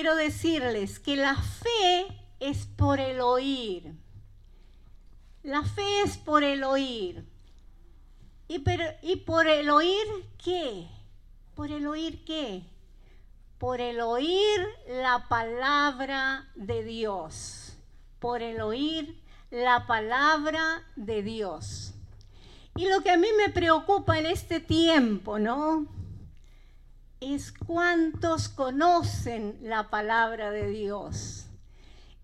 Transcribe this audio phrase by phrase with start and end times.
[0.00, 2.06] quiero decirles que la fe
[2.38, 3.92] es por el oír.
[5.42, 7.22] La fe es por el oír.
[8.48, 8.64] ¿Y,
[9.02, 10.06] ¿Y por el oír
[10.42, 10.88] qué?
[11.54, 12.62] ¿Por el oír qué?
[13.58, 17.74] Por el oír la palabra de Dios.
[18.20, 21.92] Por el oír la palabra de Dios.
[22.74, 25.99] Y lo que a mí me preocupa en este tiempo, ¿no?
[27.20, 31.48] Es cuántos conocen la palabra de Dios.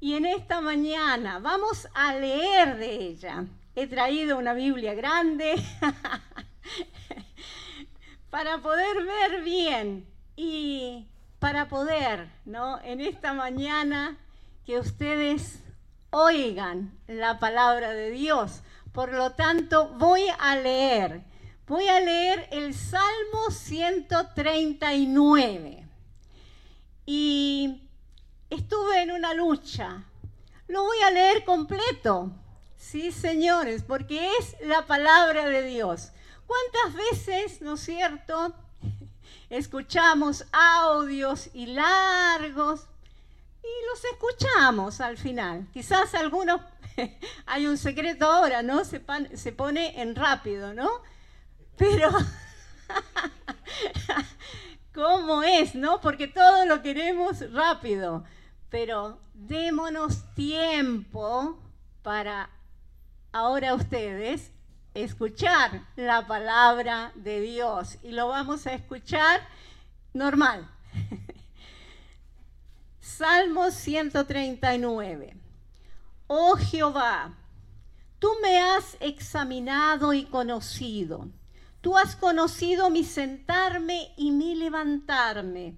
[0.01, 3.45] Y en esta mañana vamos a leer de ella.
[3.75, 5.55] He traído una Biblia grande
[8.31, 11.07] para poder ver bien y
[11.41, 12.81] para poder, ¿no?
[12.81, 14.17] En esta mañana
[14.65, 15.63] que ustedes
[16.09, 18.63] oigan la palabra de Dios.
[18.93, 21.23] Por lo tanto, voy a leer.
[21.67, 25.85] Voy a leer el Salmo 139.
[27.05, 27.83] Y
[28.51, 30.05] estuve en una lucha.
[30.69, 32.31] Lo voy a leer completo.
[32.77, 36.13] Sí, señores, porque es la palabra de Dios.
[36.47, 38.55] ¿Cuántas veces, no es cierto,
[39.51, 42.87] escuchamos audios y largos
[43.63, 45.67] y los escuchamos al final.
[45.73, 46.61] Quizás algunos,
[47.47, 48.85] hay un secreto ahora, ¿no?
[48.85, 50.89] Se, pone en rápido, ¿no?
[51.77, 52.11] Pero,
[54.95, 56.01] ¿cómo es, no?
[56.01, 58.25] Porque todo lo queremos rápido.
[58.71, 61.59] Pero démonos tiempo
[62.03, 62.51] para
[63.33, 64.51] ahora ustedes
[64.95, 69.41] escuchar la palabra de Dios y lo vamos a escuchar
[70.15, 70.69] normal.
[73.01, 75.37] Salmo 139.
[76.27, 77.35] Oh Jehová,
[78.19, 81.29] tú me has examinado y conocido.
[81.87, 85.77] Tú has conocido mi sentarme y mi levantarme.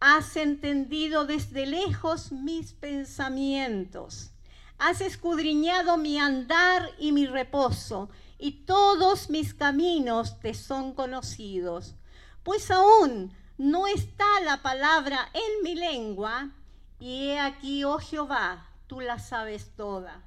[0.00, 4.32] Has entendido desde lejos mis pensamientos.
[4.76, 8.08] Has escudriñado mi andar y mi reposo,
[8.40, 11.94] y todos mis caminos te son conocidos.
[12.42, 16.50] Pues aún no está la palabra en mi lengua,
[16.98, 20.24] y he aquí, oh Jehová, tú la sabes toda.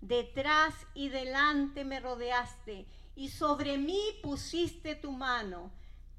[0.00, 5.70] Detrás y delante me rodeaste, y sobre mí pusiste tu mano.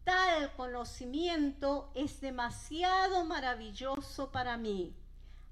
[0.03, 4.93] Tal conocimiento es demasiado maravilloso para mí.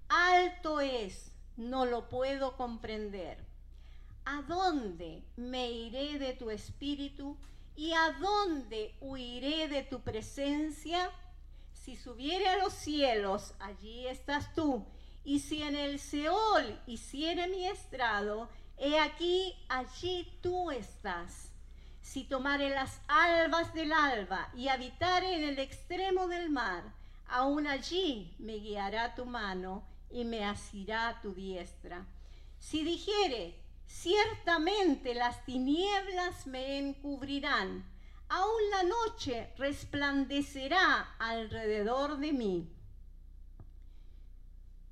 [0.10, 3.46] Alto es, no lo puedo comprender.
[4.26, 7.38] ¿A dónde me iré de tu espíritu?
[7.76, 11.10] ¿Y a dónde huiré de tu presencia?
[11.74, 14.86] Si subiere a los cielos, allí estás tú.
[15.24, 18.50] Y si en el Seol hiciere mi estrado,
[18.82, 21.52] he aquí, allí tú estás.
[22.02, 26.84] Si tomare las albas del alba y habitare en el extremo del mar,
[27.28, 32.06] aún allí me guiará tu mano y me asirá tu diestra.
[32.60, 37.86] Si dijere, Ciertamente las tinieblas me encubrirán,
[38.30, 42.81] aún la noche resplandecerá alrededor de mí.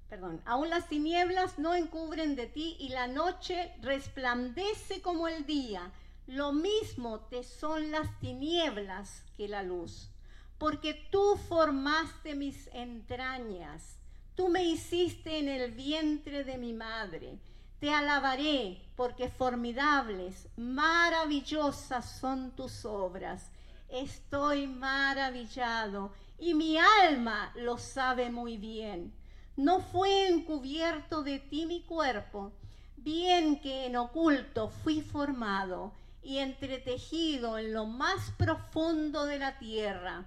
[0.09, 5.92] Perdón, aún las tinieblas no encubren de ti y la noche resplandece como el día.
[6.25, 10.09] Lo mismo te son las tinieblas que la luz,
[10.58, 13.98] porque tú formaste mis entrañas,
[14.34, 17.38] tú me hiciste en el vientre de mi madre.
[17.80, 23.52] Te alabaré porque formidables, maravillosas son tus obras.
[23.90, 29.19] Estoy maravillado y mi alma lo sabe muy bien.
[29.59, 32.53] No fue encubierto de ti mi cuerpo,
[32.96, 35.92] bien que en oculto fui formado
[36.24, 40.25] y entretejido en lo más profundo de la tierra.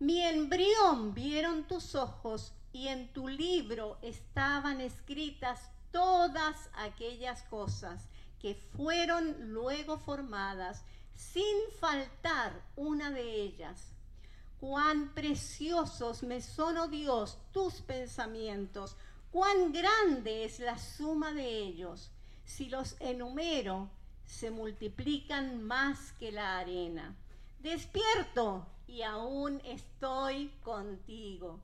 [0.00, 8.08] Mi embrión vieron tus ojos y en tu libro estaban escritas todas aquellas cosas
[8.40, 10.82] que fueron luego formadas,
[11.14, 13.92] sin faltar una de ellas.
[14.62, 18.94] Cuán preciosos me son, oh Dios, tus pensamientos,
[19.32, 22.12] cuán grande es la suma de ellos.
[22.44, 23.90] Si los enumero,
[24.24, 27.12] se multiplican más que la arena.
[27.58, 31.58] Despierto y aún estoy contigo.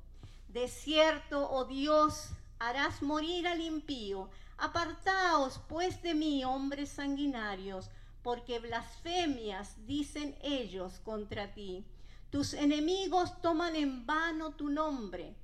[0.48, 4.28] De cierto, oh Dios, harás morir al impío.
[4.56, 7.90] Apartaos pues de mí, hombres sanguinarios,
[8.24, 11.84] porque blasfemias dicen ellos contra ti.
[12.30, 15.34] Tus enemigos toman en vano tu nombre.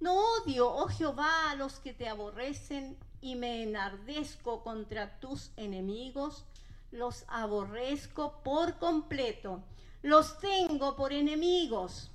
[0.00, 6.44] No odio, oh Jehová, a los que te aborrecen y me enardezco contra tus enemigos.
[6.90, 9.62] Los aborrezco por completo.
[10.02, 12.10] Los tengo por enemigos.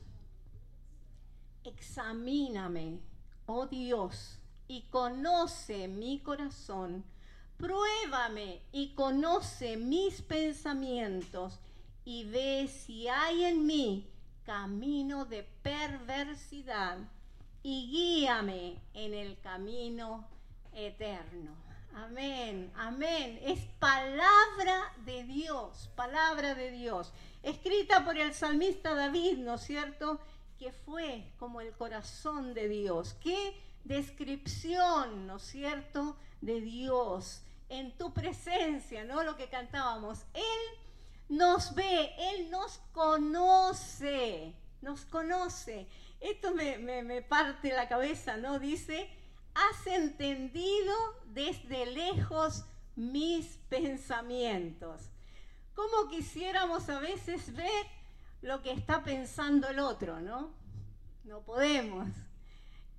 [1.63, 2.99] Examíname
[3.45, 4.37] oh Dios,
[4.67, 7.03] y conoce mi corazón.
[7.57, 11.59] Pruébame y conoce mis pensamientos
[12.03, 14.07] y ve si hay en mí
[14.45, 16.97] camino de perversidad
[17.63, 20.27] y guíame en el camino
[20.73, 21.51] eterno.
[21.95, 23.39] Amén, amén.
[23.41, 27.11] Es palabra de Dios, palabra de Dios.
[27.41, 30.19] Escrita por el salmista David, ¿no es cierto?
[30.59, 33.15] Que fue como el corazón de Dios.
[33.21, 36.17] Qué descripción, ¿no es cierto?
[36.41, 39.23] De Dios en tu presencia, ¿no?
[39.23, 40.25] Lo que cantábamos.
[40.33, 40.79] Él
[41.29, 45.87] nos ve, Él nos conoce, nos conoce.
[46.19, 48.59] Esto me, me parte la cabeza, ¿no?
[48.59, 49.09] Dice,
[49.53, 50.93] has entendido
[51.25, 55.09] desde lejos mis pensamientos.
[55.73, 57.85] Como quisiéramos a veces ver
[58.41, 60.53] lo que está pensando el otro, ¿no?
[61.23, 62.07] No podemos.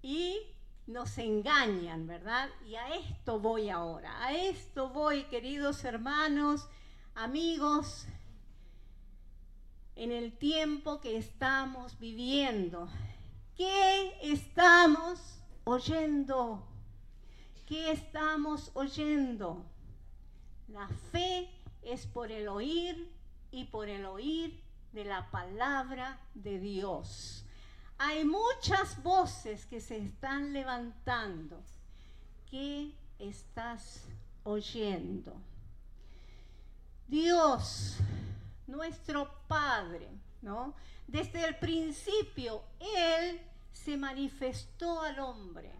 [0.02, 0.38] Y
[0.86, 2.48] nos engañan, ¿verdad?
[2.66, 6.68] Y a esto voy ahora, a esto voy, queridos hermanos,
[7.14, 8.06] amigos,
[9.96, 12.88] en el tiempo que estamos viviendo.
[13.56, 16.62] ¿Qué estamos oyendo?
[17.66, 19.64] ¿Qué estamos oyendo?
[20.68, 21.50] La fe
[21.82, 23.10] es por el oír
[23.50, 24.62] y por el oír
[24.92, 27.44] de la palabra de Dios.
[27.98, 31.62] Hay muchas voces que se están levantando.
[32.50, 34.04] ¿Qué estás
[34.44, 35.34] oyendo?
[37.08, 37.96] Dios,
[38.66, 40.08] nuestro Padre,
[40.42, 40.74] ¿no?
[41.06, 43.40] Desde el principio, Él
[43.72, 45.70] se manifestó al hombre.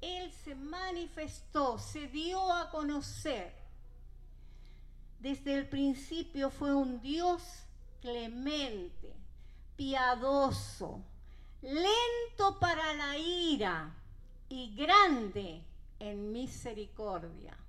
[0.00, 3.52] Él se manifestó, se dio a conocer.
[5.18, 7.42] Desde el principio fue un Dios
[8.00, 9.14] clemente,
[9.76, 11.02] piadoso,
[11.60, 13.94] lento para la ira
[14.48, 15.62] y grande
[15.98, 17.59] en misericordia.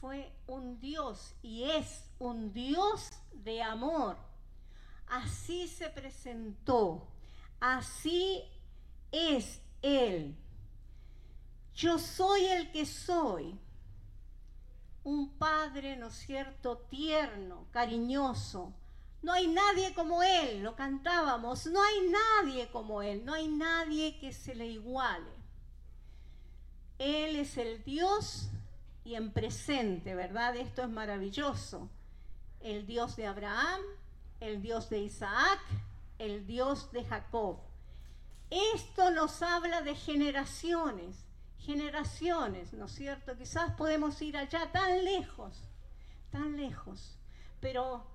[0.00, 4.16] Fue un Dios y es un Dios de amor.
[5.08, 7.08] Así se presentó,
[7.60, 8.42] así
[9.10, 10.36] es Él.
[11.74, 13.58] Yo soy el que soy.
[15.04, 18.74] Un padre, ¿no es cierto?, tierno, cariñoso.
[19.22, 24.18] No hay nadie como Él, lo cantábamos, no hay nadie como Él, no hay nadie
[24.18, 25.32] que se le iguale.
[26.98, 28.48] Él es el Dios
[29.08, 30.54] y en presente, ¿verdad?
[30.56, 31.88] Esto es maravilloso.
[32.60, 33.80] El Dios de Abraham,
[34.38, 35.60] el Dios de Isaac,
[36.18, 37.58] el Dios de Jacob.
[38.50, 41.24] Esto nos habla de generaciones
[41.58, 43.36] generaciones, ¿no es cierto?
[43.36, 45.64] Quizás podemos ir allá tan lejos,
[46.30, 47.18] tan lejos,
[47.60, 48.06] pero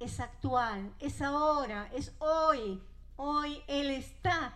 [0.00, 2.82] es actual, es ahora, es hoy.
[3.16, 4.54] Hoy Él está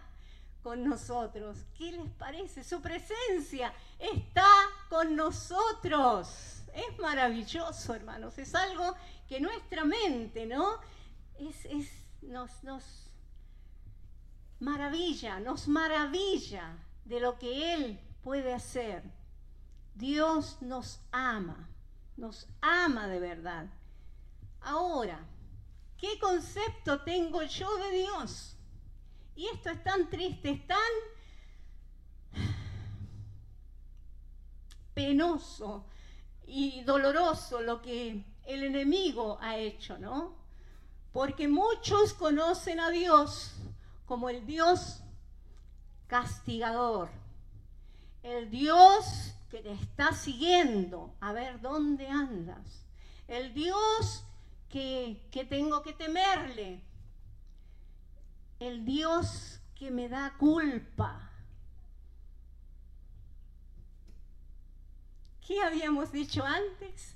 [0.62, 1.58] con nosotros.
[1.78, 2.64] ¿Qué les parece?
[2.64, 4.46] Su presencia está
[4.88, 6.62] con nosotros.
[6.74, 8.38] Es maravilloso, hermanos.
[8.38, 8.94] Es algo
[9.28, 10.78] que nuestra mente, ¿no?
[11.38, 11.90] Es, es,
[12.22, 12.84] nos, nos
[14.60, 19.02] maravilla, nos maravilla de lo que Él puede hacer.
[19.94, 21.68] Dios nos ama,
[22.16, 23.66] nos ama de verdad.
[24.60, 25.18] Ahora,
[25.96, 28.56] ¿qué concepto tengo yo de Dios?
[29.34, 30.78] Y esto es tan triste, es tan
[34.96, 35.84] penoso
[36.46, 40.34] y doloroso lo que el enemigo ha hecho, ¿no?
[41.12, 43.52] Porque muchos conocen a Dios
[44.06, 45.02] como el Dios
[46.06, 47.10] castigador,
[48.22, 52.86] el Dios que te está siguiendo a ver dónde andas,
[53.28, 54.24] el Dios
[54.70, 56.82] que, que tengo que temerle,
[58.60, 61.35] el Dios que me da culpa.
[65.46, 67.14] ¿Qué habíamos dicho antes?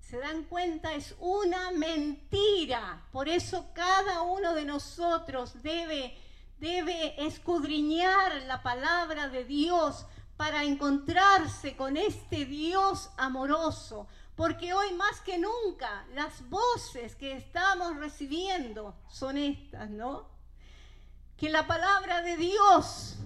[0.00, 0.94] ¿Se dan cuenta?
[0.94, 3.06] Es una mentira.
[3.10, 6.16] Por eso cada uno de nosotros debe
[6.58, 15.20] debe escudriñar la palabra de Dios para encontrarse con este Dios amoroso, porque hoy más
[15.20, 20.28] que nunca las voces que estamos recibiendo son estas, ¿no?
[21.36, 23.16] Que la palabra de Dios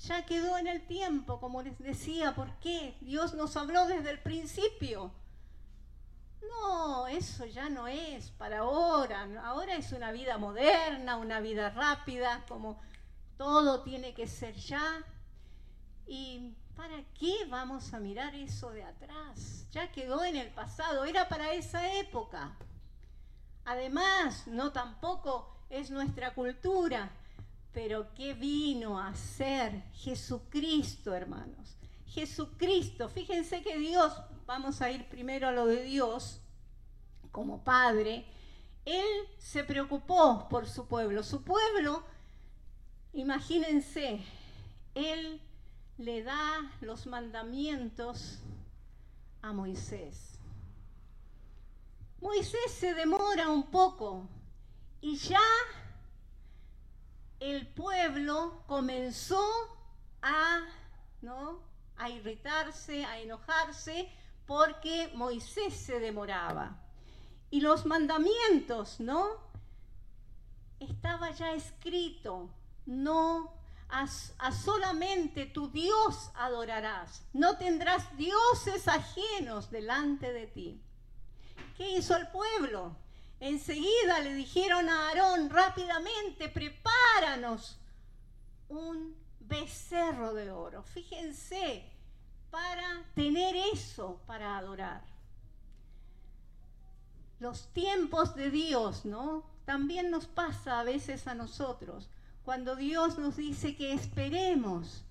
[0.00, 2.96] ya quedó en el tiempo, como les decía, ¿por qué?
[3.00, 5.12] Dios nos habló desde el principio.
[6.48, 9.28] No, eso ya no es para ahora.
[9.42, 12.80] Ahora es una vida moderna, una vida rápida, como
[13.36, 15.04] todo tiene que ser ya.
[16.06, 19.66] ¿Y para qué vamos a mirar eso de atrás?
[19.72, 22.56] Ya quedó en el pasado, era para esa época.
[23.64, 27.10] Además, no tampoco es nuestra cultura,
[27.78, 31.76] Pero ¿qué vino a ser Jesucristo, hermanos?
[32.06, 34.12] Jesucristo, fíjense que Dios,
[34.46, 36.40] vamos a ir primero a lo de Dios,
[37.30, 38.26] como Padre,
[38.84, 39.06] Él
[39.38, 41.22] se preocupó por su pueblo.
[41.22, 42.02] Su pueblo,
[43.12, 44.24] imagínense,
[44.96, 45.40] Él
[45.98, 48.40] le da los mandamientos
[49.40, 50.40] a Moisés.
[52.20, 54.28] Moisés se demora un poco
[55.00, 55.38] y ya
[57.50, 59.44] el pueblo comenzó
[60.22, 60.60] a,
[61.22, 61.60] ¿no?
[61.96, 64.10] a irritarse, a enojarse,
[64.46, 66.80] porque Moisés se demoraba.
[67.50, 69.26] Y los mandamientos, ¿no?
[70.80, 72.50] Estaba ya escrito,
[72.86, 80.82] no a, solamente tu Dios adorarás, no tendrás dioses ajenos delante de ti.
[81.76, 82.96] ¿Qué hizo el pueblo?
[83.40, 87.78] Enseguida le dijeron a Aarón rápidamente, prepáranos
[88.68, 90.82] un becerro de oro.
[90.82, 91.84] Fíjense,
[92.50, 95.02] para tener eso para adorar.
[97.38, 99.44] Los tiempos de Dios, ¿no?
[99.64, 102.08] También nos pasa a veces a nosotros.
[102.44, 105.04] Cuando Dios nos dice que esperemos,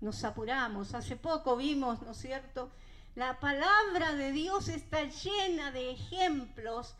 [0.00, 0.94] nos apuramos.
[0.94, 2.70] Hace poco vimos, ¿no es cierto?
[3.14, 6.94] La palabra de Dios está llena de ejemplos,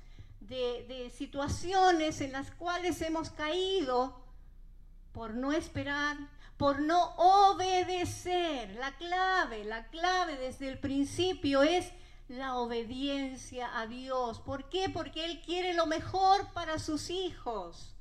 [0.48, 4.22] de, situaciones en las cuales hemos caído
[5.12, 6.16] por no esperar,
[6.56, 8.74] por no obedecer.
[8.76, 11.92] La clave, la clave desde el principio es
[12.28, 14.40] la obediencia a Dios.
[14.40, 14.88] ¿Por qué?
[14.88, 17.94] Porque Él quiere lo mejor para sus hijos.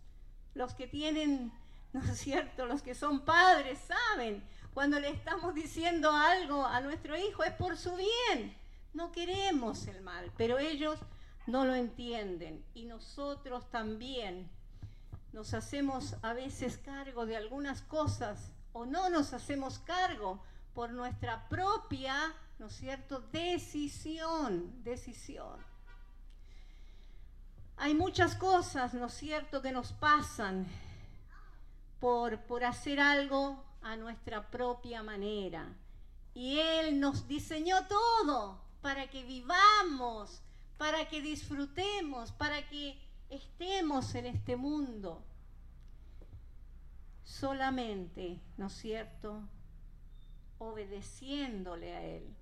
[0.54, 1.52] Los que tienen,
[1.94, 2.66] ¿no es cierto?
[2.66, 7.78] Los que son padres saben, cuando le estamos diciendo algo a nuestro hijo es por
[7.78, 8.56] su bien.
[8.94, 11.00] No queremos el mal, pero ellos
[11.48, 14.50] no lo entienden y nosotros también
[15.34, 21.48] nos hacemos a veces cargo de algunas cosas o no nos hacemos cargo por nuestra
[21.50, 25.58] propia, ¿no es cierto?, decisión, decisión.
[27.78, 30.68] Hay muchas cosas, ¿no es cierto?, que nos pasan
[32.00, 35.68] por, por hacer algo a nuestra propia manera.
[36.34, 40.43] Y Él nos diseñó todo para que vivamos,
[40.78, 42.98] para que disfrutemos, para que
[43.30, 45.24] estemos en este mundo
[47.24, 49.42] solamente, ¿no es cierto?,
[50.60, 52.36] obedeciéndole a Él.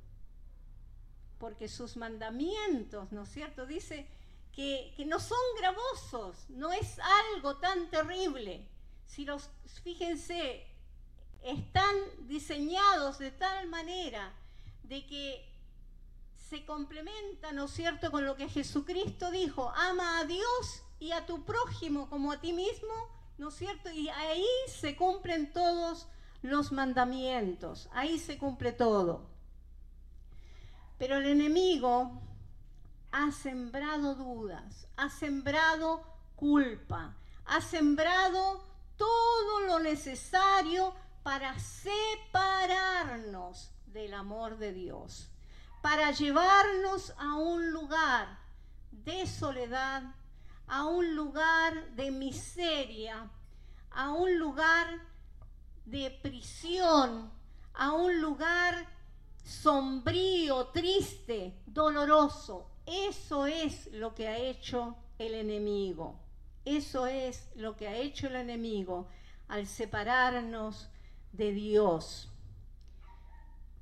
[1.39, 4.07] Porque sus mandamientos, ¿no es cierto?, dice
[4.53, 6.99] que, no son gravosos, no es
[7.33, 8.67] algo tan terrible.
[9.07, 9.49] Si los,
[9.83, 10.67] fíjense,
[11.43, 11.95] están
[12.27, 14.33] diseñados de tal manera
[14.83, 15.50] de que
[16.51, 21.25] se complementa, ¿no es cierto?, con lo que Jesucristo dijo, ama a Dios y a
[21.25, 22.93] tu prójimo como a ti mismo,
[23.37, 23.89] ¿no es cierto?
[23.89, 26.09] Y ahí se cumplen todos
[26.41, 29.29] los mandamientos, ahí se cumple todo.
[30.97, 32.19] Pero el enemigo
[33.13, 36.03] ha sembrado dudas, ha sembrado
[36.35, 37.15] culpa,
[37.45, 38.61] ha sembrado
[38.97, 40.93] todo lo necesario
[41.23, 42.11] para separarnos
[43.85, 45.30] del amor de Dios
[45.81, 48.37] para llevarnos a un lugar
[48.91, 50.03] de soledad,
[50.67, 53.29] a un lugar de miseria,
[53.89, 54.87] a un lugar
[55.85, 57.31] de prisión,
[57.73, 58.87] a un lugar
[59.43, 62.69] sombrío, triste, doloroso.
[62.85, 66.19] Eso es lo que ha hecho el enemigo.
[66.63, 69.07] Eso es lo que ha hecho el enemigo
[69.47, 70.89] al separarnos
[71.31, 72.29] de Dios.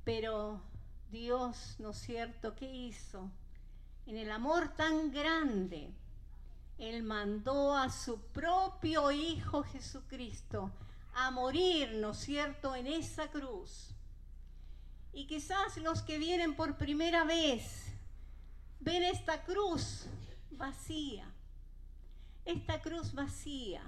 [0.04, 0.62] Pero
[1.10, 3.30] Dios, ¿no es cierto?, ¿qué hizo?
[4.06, 5.90] En el amor tan grande,
[6.78, 10.70] Él mandó a su propio Hijo Jesucristo
[11.14, 13.90] a morir, ¿no es cierto?, en esa cruz.
[15.12, 17.86] Y quizás los que vienen por primera vez
[18.78, 20.06] ven esta cruz
[20.52, 21.26] vacía,
[22.44, 23.82] esta cruz vacía.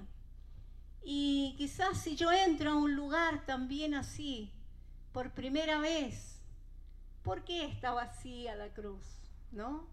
[1.05, 4.53] Y quizás si yo entro a un lugar también así,
[5.13, 6.32] por primera vez,
[7.23, 9.05] ¿Por qué está vacía la cruz?
[9.51, 9.87] ¿No?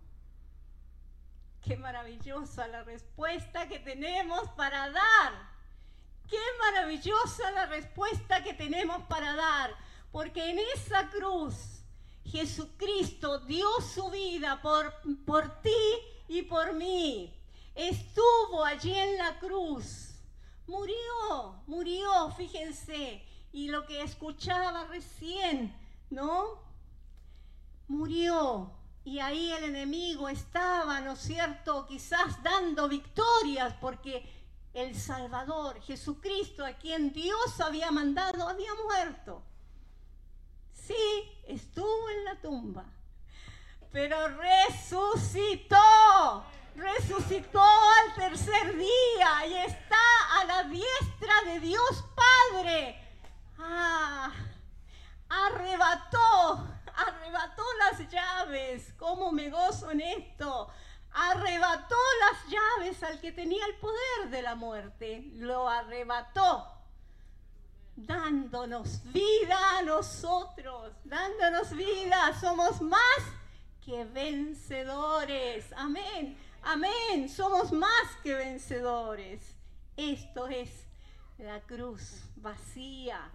[1.61, 5.49] Qué maravillosa la respuesta que tenemos para dar.
[6.27, 9.75] Qué maravillosa la respuesta que tenemos para dar.
[10.11, 11.83] Porque en esa cruz
[12.25, 14.93] Jesucristo dio su vida por,
[15.25, 15.75] por ti
[16.27, 17.35] y por mí.
[17.75, 20.15] Estuvo allí en la cruz.
[20.67, 23.23] Murió, murió, fíjense.
[23.51, 25.75] Y lo que escuchaba recién,
[26.09, 26.68] ¿no?
[27.89, 28.71] Murió
[29.03, 31.85] y ahí el enemigo estaba, ¿no es cierto?
[31.87, 34.23] Quizás dando victorias porque
[34.73, 39.41] el Salvador, Jesucristo, a quien Dios había mandado, había muerto.
[40.71, 40.95] Sí,
[41.47, 42.85] estuvo en la tumba,
[43.91, 45.75] pero resucitó,
[46.75, 49.97] resucitó al tercer día y está
[50.39, 52.95] a la diestra de Dios Padre.
[53.57, 54.31] Ah,
[55.29, 56.67] arrebató,
[57.07, 58.93] arrebató las llaves.
[58.97, 60.69] ¿Cómo me gozo en esto?
[61.11, 65.31] Arrebató las llaves al que tenía el poder de la muerte.
[65.35, 66.67] Lo arrebató,
[67.95, 72.37] dándonos vida a nosotros, dándonos vida.
[72.39, 73.19] Somos más
[73.83, 75.73] que vencedores.
[75.75, 76.37] Amén.
[76.61, 77.29] Amén.
[77.29, 79.55] Somos más que vencedores.
[79.97, 80.69] Esto es
[81.37, 83.29] la cruz vacía.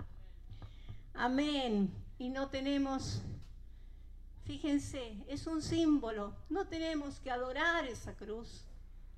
[1.14, 1.92] Amén.
[2.18, 3.22] Y no tenemos,
[4.44, 6.34] fíjense, es un símbolo.
[6.48, 8.64] No tenemos que adorar esa cruz.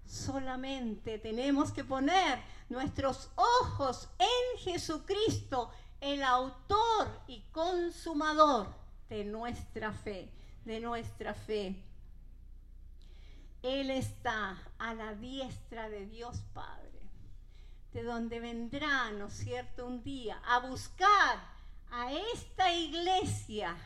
[0.06, 8.68] Solamente tenemos que poner nuestros ojos en Jesucristo, el autor y consumador
[9.08, 10.30] de nuestra fe,
[10.64, 11.82] de nuestra fe.
[13.62, 17.00] Él está a la diestra de Dios Padre,
[17.92, 21.56] de donde vendrá, ¿no es cierto?, un día a buscar
[21.90, 23.76] a esta iglesia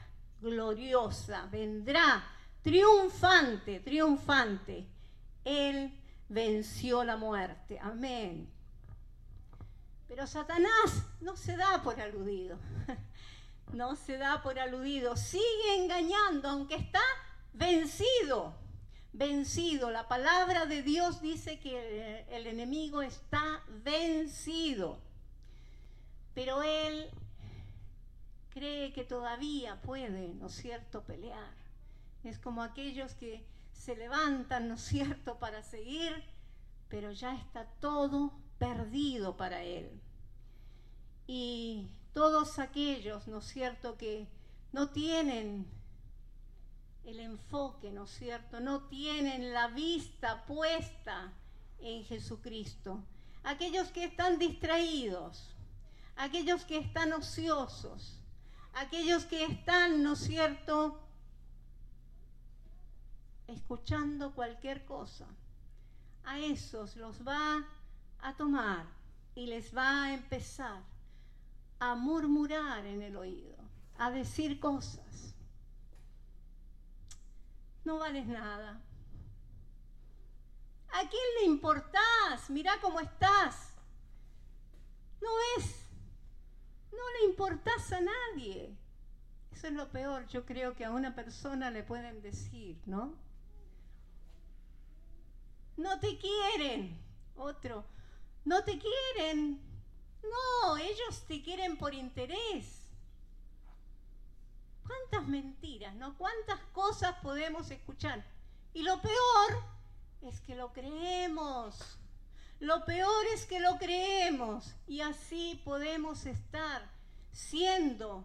[0.41, 2.25] gloriosa vendrá
[2.63, 4.87] triunfante, triunfante.
[5.45, 5.93] Él
[6.29, 7.79] venció la muerte.
[7.81, 8.51] Amén.
[10.09, 12.59] Pero Satanás no se da por aludido.
[13.73, 15.17] No se da por aludido.
[15.17, 17.03] Sigue engañando, aunque está
[17.53, 18.53] vencido.
[19.13, 19.91] Vencido.
[19.91, 24.99] La palabra de Dios dice que el, enemigo está vencido.
[26.35, 27.11] Pero él
[28.51, 31.55] cree que todavía puede, ¿no es cierto?, pelear.
[32.25, 36.13] Es como aquellos que se levantan, ¿no es cierto?, para seguir,
[36.89, 40.01] pero ya está todo perdido para él.
[41.27, 44.27] Y todos aquellos, ¿no es cierto?, que
[44.73, 45.67] no tienen
[47.05, 51.33] el enfoque, ¿no es cierto?, no tienen la vista puesta
[51.79, 53.03] en Jesucristo.
[53.43, 55.55] Aquellos que están distraídos,
[56.17, 58.20] aquellos que están ociosos,
[58.75, 61.01] aquellos que están, ¿no es cierto?,
[63.47, 65.27] escuchando cualquier cosa.
[66.25, 67.65] A esos los va
[68.21, 68.87] a tomar
[69.35, 70.83] y les va a empezar
[71.79, 73.57] a murmurar en el oído,
[73.99, 75.35] a decir cosas.
[77.85, 78.81] No vales nada.
[80.93, 82.51] ¿A quién le importás?
[82.51, 83.73] Mirá cómo estás.
[85.21, 85.80] ¿No ves
[86.93, 88.77] no le importás a nadie.
[89.53, 93.15] Eso es lo peor, yo creo que a una persona le pueden decir, ¿no?
[95.77, 96.99] No te quieren.
[97.37, 97.85] Otro,
[98.45, 99.61] no te quieren.
[100.23, 102.81] No, ellos te quieren por interés.
[104.87, 106.17] ¿Cuántas mentiras, no?
[106.19, 108.25] ¿Cuántas cosas podemos escuchar?
[108.75, 109.63] Y lo peor
[110.23, 112.00] es que lo creemos.
[112.61, 116.87] Lo peor es que lo creemos y así podemos estar
[117.33, 118.23] siendo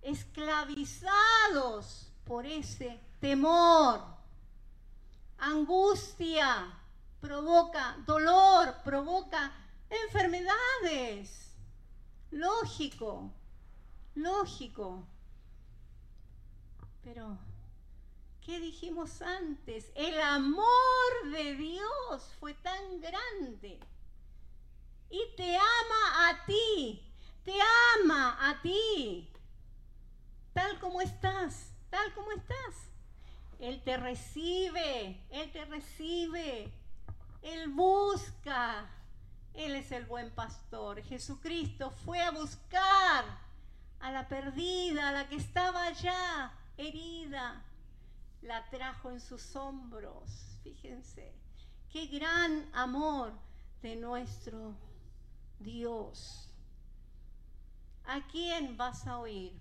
[0.00, 4.00] esclavizados por ese temor.
[5.36, 6.80] Angustia
[7.20, 9.52] provoca dolor, provoca
[9.90, 11.54] enfermedades.
[12.30, 13.30] Lógico,
[14.14, 15.06] lógico.
[17.02, 17.36] Pero
[18.48, 19.92] ¿Qué dijimos antes?
[19.94, 20.64] El amor
[21.32, 23.78] de Dios fue tan grande.
[25.10, 27.12] Y te ama a ti,
[27.44, 27.52] te
[27.94, 29.30] ama a ti,
[30.54, 32.88] tal como estás, tal como estás.
[33.58, 36.72] Él te recibe, Él te recibe,
[37.42, 38.88] Él busca.
[39.52, 41.02] Él es el buen pastor.
[41.02, 43.26] Jesucristo fue a buscar
[44.00, 47.62] a la perdida, a la que estaba allá, herida,
[48.42, 50.58] la trajo en sus hombros.
[50.62, 51.34] Fíjense,
[51.90, 53.32] qué gran amor
[53.82, 54.74] de nuestro
[55.58, 56.52] Dios.
[58.04, 59.52] ¿A quién vas a oír?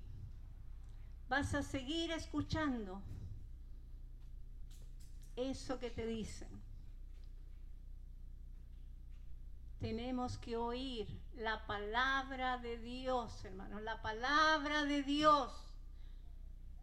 [1.27, 3.01] ¿Vas a seguir escuchando
[5.35, 6.49] eso que te dicen?
[9.79, 15.66] Tenemos que oír la palabra de Dios, hermanos, la palabra de Dios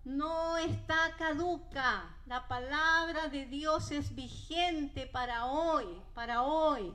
[0.05, 2.17] no está caduca.
[2.27, 6.95] La palabra de Dios es vigente para hoy, para hoy.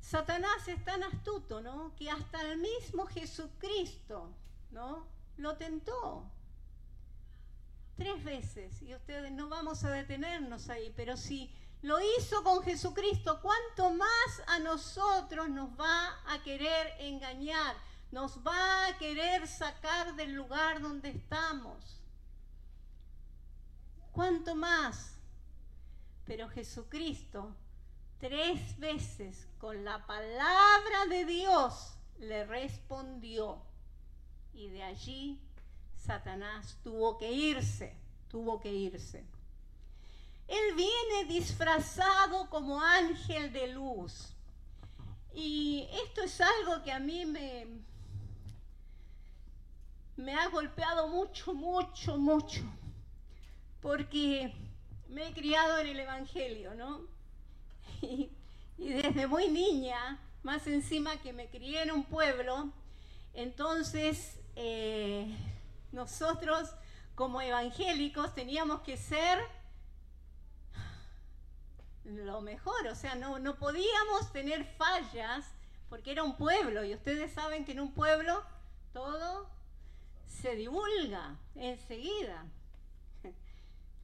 [0.00, 1.94] Satanás es tan astuto, ¿no?
[1.96, 4.30] Que hasta el mismo Jesucristo,
[4.70, 5.06] ¿no?
[5.38, 6.30] Lo tentó.
[7.96, 8.82] Tres veces.
[8.82, 14.42] Y ustedes no vamos a detenernos ahí, pero si lo hizo con Jesucristo, ¿cuánto más
[14.46, 17.74] a nosotros nos va a querer engañar?
[18.14, 22.00] Nos va a querer sacar del lugar donde estamos.
[24.12, 25.18] ¿Cuánto más?
[26.24, 27.56] Pero Jesucristo
[28.20, 33.60] tres veces con la palabra de Dios le respondió.
[34.52, 35.40] Y de allí
[35.96, 37.96] Satanás tuvo que irse,
[38.28, 39.24] tuvo que irse.
[40.46, 44.32] Él viene disfrazado como ángel de luz.
[45.34, 47.66] Y esto es algo que a mí me,
[50.16, 52.62] me ha golpeado mucho, mucho, mucho.
[53.80, 54.54] Porque
[55.08, 57.02] me he criado en el Evangelio, ¿no?
[58.76, 62.72] Y, desde muy niña, más encima que me crié en un pueblo,
[63.32, 65.32] entonces eh,
[65.92, 66.74] nosotros
[67.14, 69.38] como evangélicos teníamos que ser
[72.04, 75.46] lo mejor, o sea, no, no podíamos tener fallas
[75.88, 78.42] porque era un pueblo y ustedes saben que en un pueblo
[78.92, 79.48] todo
[80.26, 82.46] se divulga enseguida.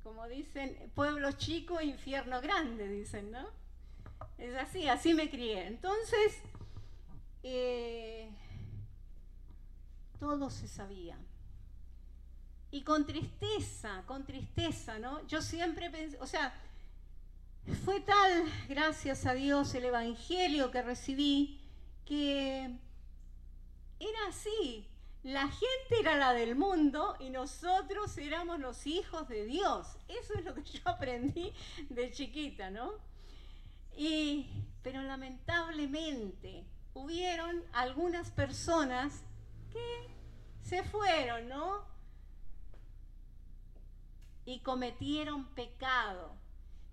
[0.03, 3.47] Como dicen, pueblo chico, infierno grande, dicen, ¿no?
[4.39, 5.67] Es así, así me crié.
[5.67, 6.41] Entonces,
[7.43, 8.31] eh,
[10.19, 11.19] todo se sabía.
[12.71, 15.27] Y con tristeza, con tristeza, ¿no?
[15.27, 16.55] Yo siempre pensé, o sea,
[17.85, 21.61] fue tal, gracias a Dios, el Evangelio que recibí,
[22.05, 22.71] que
[23.99, 24.90] era así.
[25.23, 29.99] La gente era la del mundo y nosotros éramos los hijos de Dios.
[30.09, 31.53] Eso es lo que yo aprendí
[31.91, 32.93] de chiquita, ¿no?
[33.95, 34.49] Y,
[34.83, 39.23] pero lamentablemente hubieron algunas personas
[39.71, 40.09] que
[40.63, 41.85] se fueron, ¿no?
[44.47, 46.40] Y cometieron pecado.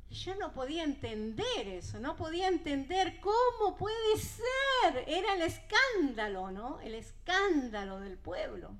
[0.09, 5.03] Y yo no podía entender eso, no podía entender cómo puede ser.
[5.07, 6.79] Era el escándalo, ¿no?
[6.79, 8.71] El escándalo del pueblo.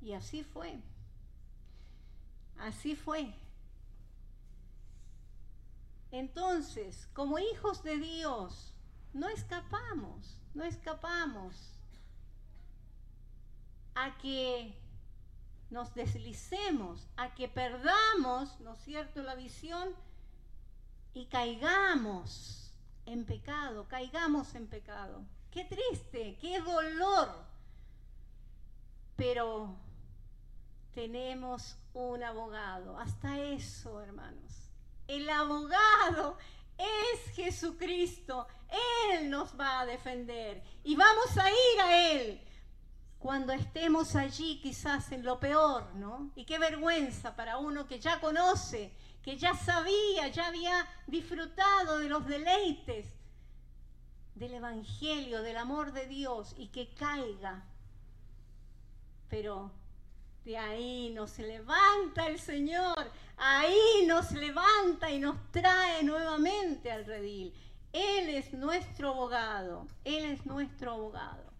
[0.00, 0.80] Y así fue.
[2.58, 3.34] Así fue.
[6.12, 8.72] Entonces, como hijos de Dios,
[9.12, 11.72] no escapamos, no escapamos
[13.96, 14.78] a que
[15.70, 19.94] nos deslicemos, a que perdamos, ¿no es cierto?, la visión
[21.14, 22.72] y caigamos
[23.06, 25.24] en pecado, caigamos en pecado.
[25.50, 27.28] Qué triste, qué dolor.
[29.16, 29.76] Pero
[30.92, 32.98] tenemos un abogado.
[32.98, 34.52] Hasta eso, hermanos.
[35.06, 36.36] El abogado
[36.76, 38.46] es Jesucristo.
[39.12, 42.40] Él nos va a defender y vamos a ir a Él
[43.24, 46.30] cuando estemos allí quizás en lo peor, ¿no?
[46.34, 48.92] Y qué vergüenza para uno que ya conoce,
[49.24, 53.06] que ya sabía, ya había disfrutado de los deleites
[54.34, 57.64] del Evangelio, del amor de Dios y que caiga.
[59.30, 59.72] Pero
[60.44, 67.54] de ahí nos levanta el Señor, ahí nos levanta y nos trae nuevamente al redil.
[67.94, 71.50] Él es nuestro abogado, Él es nuestro abogado.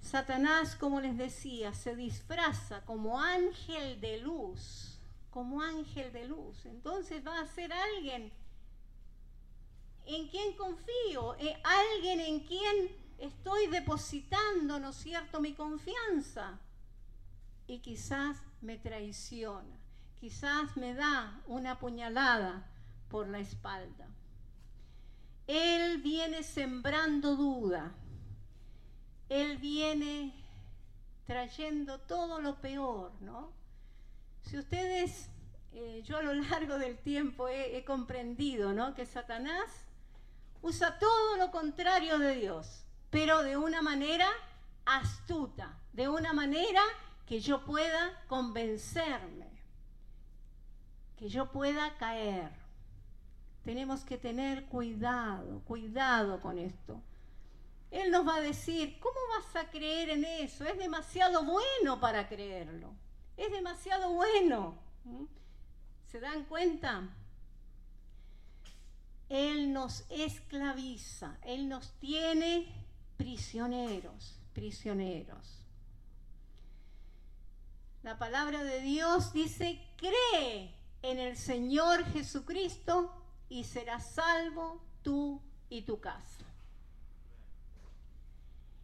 [0.00, 4.97] Satanás, como les decía, se disfraza como ángel de luz,
[5.38, 6.66] como ángel de luz.
[6.66, 8.32] Entonces va a ser alguien
[10.04, 16.58] en quien confío, eh, alguien en quien estoy depositando, ¿no es cierto?, mi confianza
[17.68, 19.78] y quizás me traiciona,
[20.18, 22.66] quizás me da una puñalada
[23.08, 24.08] por la espalda.
[25.46, 27.94] Él viene sembrando duda,
[29.28, 30.34] él viene
[31.26, 33.57] trayendo todo lo peor, ¿no?
[34.42, 35.28] Si ustedes,
[35.72, 38.94] eh, yo a lo largo del tiempo he, he comprendido, ¿no?
[38.94, 39.84] Que Satanás
[40.62, 44.28] usa todo lo contrario de Dios, pero de una manera
[44.84, 46.82] astuta, de una manera
[47.26, 49.48] que yo pueda convencerme,
[51.16, 52.50] que yo pueda caer.
[53.64, 57.02] Tenemos que tener cuidado, cuidado con esto.
[57.90, 60.64] Él nos va a decir, ¿cómo vas a creer en eso?
[60.64, 62.94] Es demasiado bueno para creerlo.
[63.38, 64.74] Es demasiado bueno.
[65.04, 65.24] ¿Mm?
[66.10, 67.08] ¿Se dan cuenta?
[69.28, 72.66] Él nos esclaviza, Él nos tiene
[73.16, 75.64] prisioneros, prisioneros.
[78.02, 83.12] La palabra de Dios dice, cree en el Señor Jesucristo
[83.48, 86.37] y serás salvo tú y tu casa.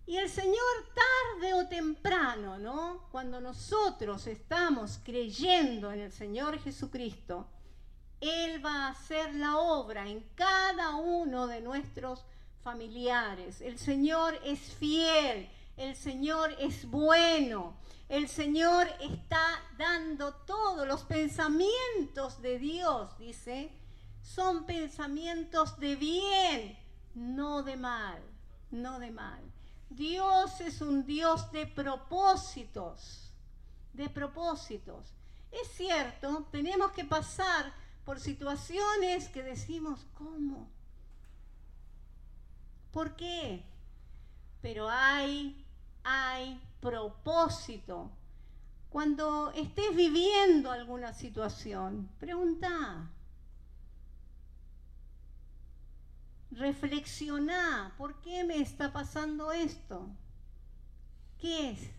[0.07, 0.57] Y el Señor
[0.95, 3.09] tarde o temprano, ¿no?
[3.11, 7.49] Cuando nosotros estamos creyendo en el Señor Jesucristo,
[8.21, 12.25] Él va a hacer la obra en cada uno de nuestros
[12.63, 13.63] familiares.
[13.63, 17.75] El Señor es fiel, el Señor es bueno,
[18.11, 23.73] el Señor está dando todos los pensamientos de Dios, dice,
[24.21, 26.79] son pensamientos de bien,
[27.15, 28.23] no de mal,
[28.71, 29.54] no de mal.
[29.91, 33.33] Dios es un Dios de propósitos,
[33.93, 35.13] de propósitos.
[35.51, 37.73] Es cierto, tenemos que pasar
[38.05, 40.69] por situaciones que decimos, ¿cómo?
[42.93, 43.65] ¿Por qué?
[44.61, 45.65] Pero hay,
[46.03, 48.11] hay propósito.
[48.91, 53.11] Cuando estés viviendo alguna situación, pregunta,
[56.57, 60.09] reflexiona, ¿por qué me está pasando esto?
[61.39, 61.91] ¿Qué es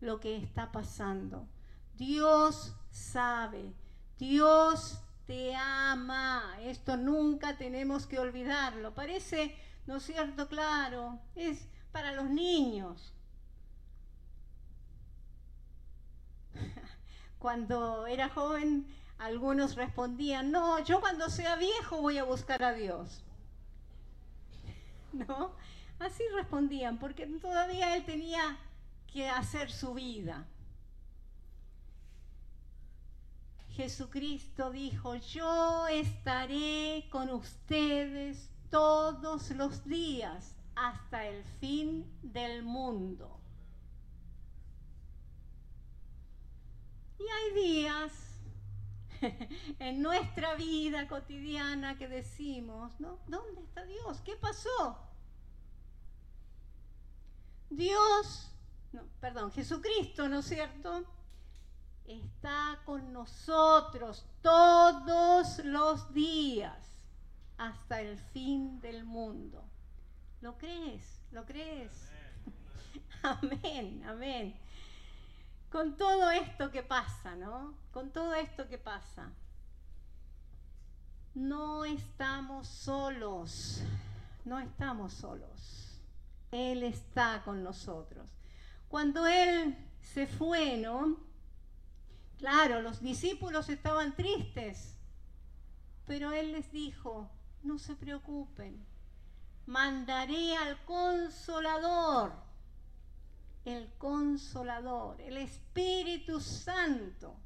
[0.00, 1.48] lo que está pasando?
[1.96, 3.74] Dios sabe,
[4.18, 8.94] Dios te ama, esto nunca tenemos que olvidarlo.
[8.94, 9.56] Parece,
[9.86, 10.48] ¿no es cierto?
[10.48, 13.12] Claro, es para los niños.
[17.38, 18.86] Cuando era joven,
[19.18, 23.24] algunos respondían, no, yo cuando sea viejo voy a buscar a Dios.
[25.12, 25.52] ¿no?
[25.98, 28.56] Así respondían, porque todavía él tenía
[29.12, 30.46] que hacer su vida.
[33.70, 43.38] Jesucristo dijo, yo estaré con ustedes todos los días hasta el fin del mundo.
[47.18, 48.27] Y hay días
[49.78, 53.18] en nuestra vida cotidiana que decimos, ¿no?
[53.26, 54.20] ¿Dónde está Dios?
[54.24, 54.98] ¿Qué pasó?
[57.70, 58.50] Dios,
[58.92, 61.04] no, perdón, Jesucristo, ¿no es cierto?
[62.06, 66.76] Está con nosotros todos los días
[67.58, 69.62] hasta el fin del mundo.
[70.40, 71.20] ¿Lo crees?
[71.32, 72.10] ¿Lo crees?
[73.22, 74.58] Amén, amén.
[75.70, 77.74] Con todo esto que pasa, ¿no?
[77.92, 79.30] Con todo esto que pasa.
[81.34, 83.82] No estamos solos,
[84.44, 86.00] no estamos solos.
[86.50, 88.28] Él está con nosotros.
[88.88, 91.18] Cuando Él se fue, ¿no?
[92.38, 94.96] Claro, los discípulos estaban tristes,
[96.06, 97.28] pero Él les dijo,
[97.62, 98.86] no se preocupen,
[99.66, 102.32] mandaré al consolador,
[103.68, 107.36] el consolador, el Espíritu Santo,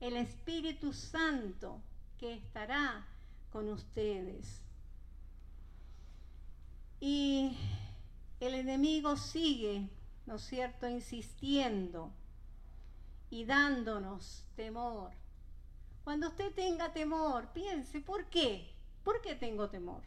[0.00, 1.80] el Espíritu Santo
[2.18, 3.06] que estará
[3.50, 4.60] con ustedes.
[7.00, 7.56] Y
[8.38, 9.88] el enemigo sigue,
[10.26, 12.12] ¿no es cierto?, insistiendo
[13.30, 15.12] y dándonos temor.
[16.04, 18.70] Cuando usted tenga temor, piense, ¿por qué?
[19.02, 20.02] ¿Por qué tengo temor?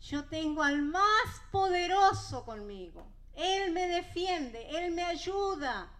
[0.00, 5.90] Yo tengo al más poderoso conmigo, Él me defiende, Él me ayuda.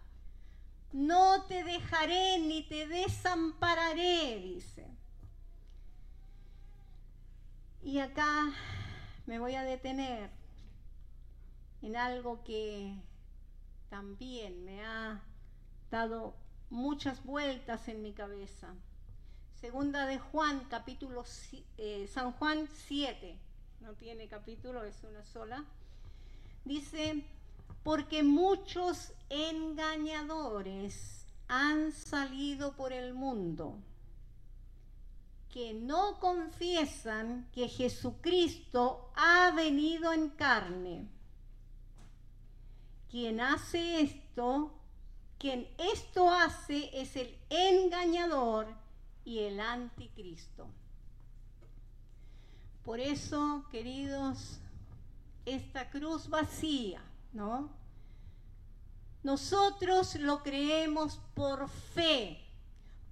[0.91, 4.85] No te dejaré ni te desampararé, dice.
[7.81, 8.53] Y acá
[9.25, 10.29] me voy a detener
[11.81, 12.95] en algo que
[13.89, 15.23] también me ha
[15.89, 16.35] dado
[16.69, 18.73] muchas vueltas en mi cabeza.
[19.53, 21.23] Segunda de Juan, capítulo
[21.77, 23.37] eh, San Juan 7,
[23.83, 25.65] no tiene capítulo, es una sola.
[26.63, 27.25] Dice,
[27.83, 33.77] porque muchos engañadores han salido por el mundo
[35.49, 41.07] que no confiesan que Jesucristo ha venido en carne.
[43.11, 44.71] Quien hace esto,
[45.37, 48.67] quien esto hace es el engañador
[49.25, 50.67] y el anticristo.
[52.83, 54.59] Por eso, queridos,
[55.45, 57.69] esta cruz vacía, ¿no?
[59.23, 62.43] Nosotros lo creemos por fe,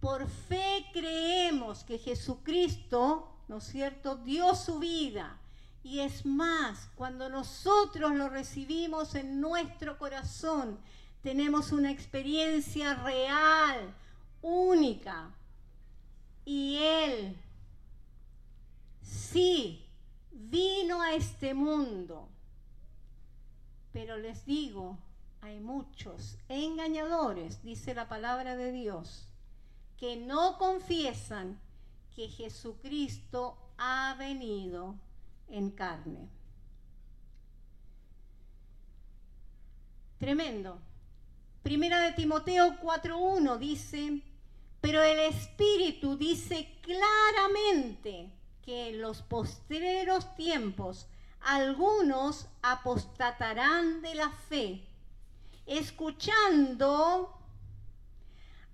[0.02, 5.38] por fe creemos que Jesucristo, ¿no es cierto?, dio su vida.
[5.84, 10.78] Y es más, cuando nosotros lo recibimos en nuestro corazón,
[11.24, 13.94] tenemos una experiencia real,
[14.42, 15.30] única.
[16.44, 17.38] Y Él
[19.02, 19.88] sí
[20.32, 22.30] vino a este mundo.
[23.92, 24.98] Pero les digo,
[25.42, 29.28] hay muchos engañadores, dice la palabra de Dios,
[29.98, 31.60] que no confiesan
[32.16, 34.96] que Jesucristo ha venido
[35.50, 36.30] en carne.
[40.20, 40.80] Tremendo.
[41.64, 44.22] Primera de Timoteo 4.1 dice,
[44.80, 48.32] pero el Espíritu dice claramente
[48.64, 51.08] que en los postreros tiempos
[51.42, 54.84] algunos apostatarán de la fe,
[55.66, 57.38] escuchando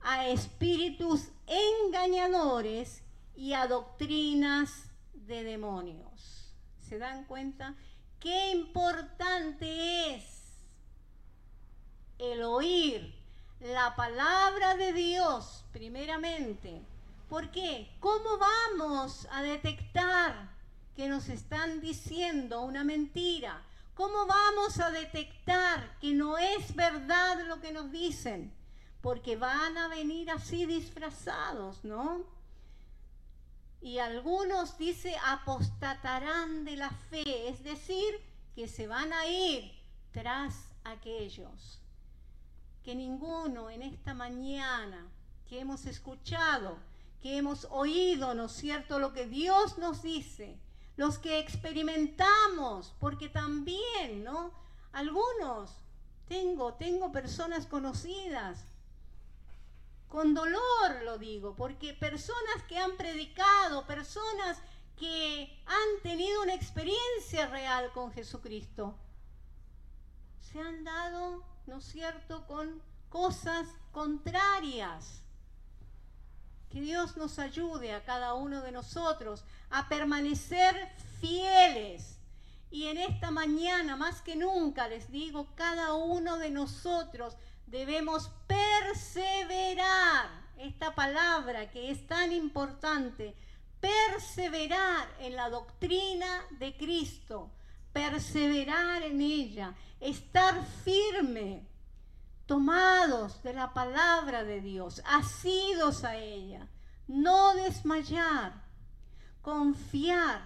[0.01, 3.03] a espíritus engañadores
[3.35, 6.53] y a doctrinas de demonios.
[6.79, 7.75] ¿Se dan cuenta?
[8.19, 10.37] Qué importante es
[12.17, 13.13] el oír
[13.59, 16.81] la palabra de Dios primeramente.
[17.29, 17.89] ¿Por qué?
[17.99, 20.49] ¿Cómo vamos a detectar
[20.95, 23.61] que nos están diciendo una mentira?
[23.95, 28.53] ¿Cómo vamos a detectar que no es verdad lo que nos dicen?
[29.01, 32.23] Porque van a venir así disfrazados, ¿no?
[33.81, 38.21] Y algunos dice apostatarán de la fe, es decir,
[38.55, 39.71] que se van a ir
[40.11, 41.81] tras aquellos
[42.83, 45.05] que ninguno en esta mañana
[45.47, 46.77] que hemos escuchado,
[47.21, 50.59] que hemos oído, ¿no es cierto?, lo que Dios nos dice,
[50.95, 54.51] los que experimentamos, porque también, ¿no?
[54.91, 55.71] Algunos,
[56.27, 58.63] tengo, tengo personas conocidas,
[60.07, 64.59] con dolor lo digo, porque personas que han predicado, personas
[64.97, 68.95] que han tenido una experiencia real con Jesucristo,
[70.39, 75.21] se han dado ¿no es cierto?, con cosas contrarias.
[76.69, 80.75] Que Dios nos ayude a cada uno de nosotros a permanecer
[81.19, 82.17] fieles.
[82.69, 90.29] Y en esta mañana, más que nunca, les digo, cada uno de nosotros debemos perseverar.
[90.57, 93.35] Esta palabra que es tan importante,
[93.79, 97.51] perseverar en la doctrina de Cristo,
[97.93, 101.63] perseverar en ella, estar firme,
[102.47, 106.67] tomados de la palabra de Dios, asidos a ella,
[107.07, 108.53] no desmayar,
[109.41, 110.41] confiar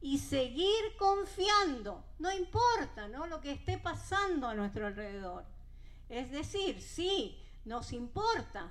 [0.00, 3.26] y seguir confiando, no importa ¿no?
[3.26, 5.44] lo que esté pasando a nuestro alrededor.
[6.08, 8.70] Es decir, sí, nos importa,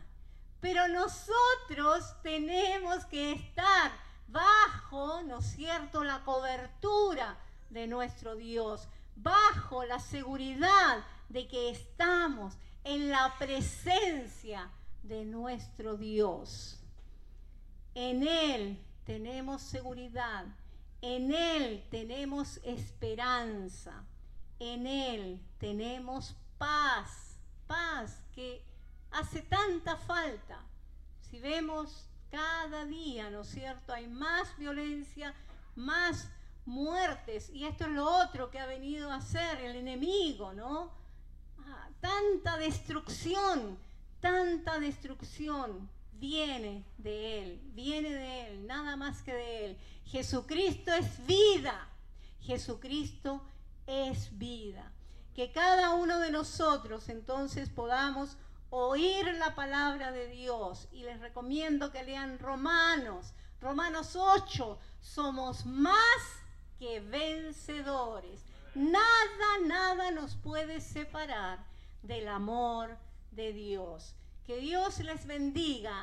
[0.59, 3.91] pero nosotros tenemos que estar
[4.27, 7.37] bajo, ¿no es cierto?, la cobertura
[7.69, 14.69] de nuestro Dios, bajo la seguridad de que estamos en la presencia
[15.03, 16.79] de nuestro Dios.
[17.95, 20.45] En Él tenemos seguridad,
[21.01, 24.03] en Él tenemos esperanza,
[24.59, 28.63] en Él tenemos paz, paz que
[29.11, 30.59] hace tanta falta.
[31.29, 33.93] Si vemos cada día, ¿no es cierto?
[33.93, 35.33] Hay más violencia,
[35.75, 36.29] más
[36.65, 41.02] muertes, y esto es lo otro que ha venido a hacer el enemigo, ¿no?
[42.03, 43.79] Tanta destrucción,
[44.19, 49.77] tanta destrucción viene de Él, viene de Él, nada más que de Él.
[50.07, 51.87] Jesucristo es vida,
[52.41, 53.41] Jesucristo
[53.87, 54.91] es vida.
[55.33, 58.35] Que cada uno de nosotros entonces podamos
[58.69, 65.95] oír la palabra de Dios y les recomiendo que lean Romanos, Romanos 8, somos más
[66.77, 68.41] que vencedores.
[68.75, 71.71] Nada, nada nos puede separar
[72.03, 72.97] del amor
[73.31, 74.15] de Dios.
[74.45, 75.93] Que Dios les bendiga